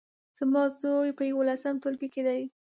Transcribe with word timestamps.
زما 0.37 0.63
زوی 0.81 1.09
په 1.17 1.23
يولسم 1.31 1.75
ټولګي 1.81 2.07
کې 2.13 2.21
دی 2.27 2.41